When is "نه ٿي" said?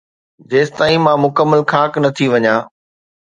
2.03-2.25